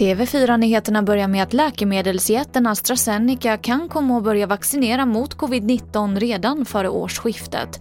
[0.00, 6.88] TV4-nyheterna börjar med att läkemedelsjätten AstraZeneca kan komma att börja vaccinera mot covid-19 redan före
[6.88, 7.80] årsskiftet.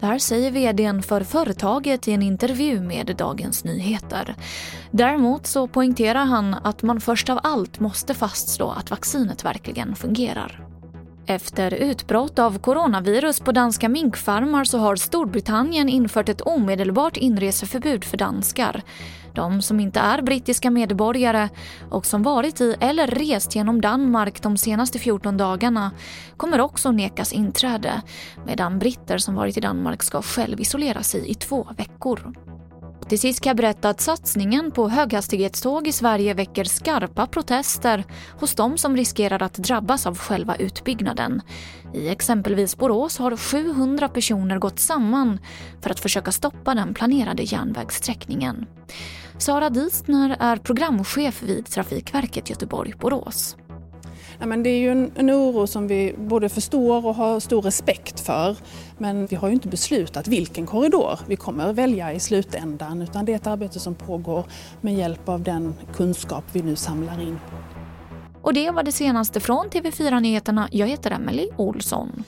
[0.00, 4.34] Det här säger vdn för företaget i en intervju med Dagens Nyheter.
[4.90, 10.69] Däremot så poängterar han att man först av allt måste fastslå att vaccinet verkligen fungerar.
[11.30, 18.16] Efter utbrott av coronavirus på danska minkfarmar så har Storbritannien infört ett omedelbart inreseförbud för
[18.16, 18.82] danskar.
[19.34, 21.48] De som inte är brittiska medborgare
[21.90, 25.90] och som varit i eller rest genom Danmark de senaste 14 dagarna
[26.36, 28.02] kommer också nekas inträde
[28.46, 32.34] medan britter som varit i Danmark ska själv isolera sig i två veckor.
[33.10, 38.04] Till sist kan jag berätta att satsningen på höghastighetståg i Sverige väcker skarpa protester
[38.40, 41.42] hos de som riskerar att drabbas av själva utbyggnaden.
[41.94, 45.38] I exempelvis Borås har 700 personer gått samman
[45.80, 48.66] för att försöka stoppa den planerade järnvägssträckningen.
[49.38, 53.56] Sara Distner är programchef vid Trafikverket Göteborg-Borås.
[54.40, 57.62] Ja, men det är ju en, en oro som vi både förstår och har stor
[57.62, 58.56] respekt för.
[58.98, 63.32] Men vi har ju inte beslutat vilken korridor vi kommer välja i slutändan utan det
[63.32, 64.44] är ett arbete som pågår
[64.80, 67.38] med hjälp av den kunskap vi nu samlar in.
[68.42, 70.68] Och det var det senaste från TV4 Nyheterna.
[70.72, 72.24] Jag heter Emily Olsson.